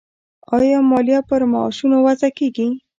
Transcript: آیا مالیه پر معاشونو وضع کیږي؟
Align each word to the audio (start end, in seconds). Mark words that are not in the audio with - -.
آیا 0.57 0.79
مالیه 0.91 1.19
پر 1.29 1.41
معاشونو 1.51 1.97
وضع 2.07 2.29
کیږي؟ 2.37 2.67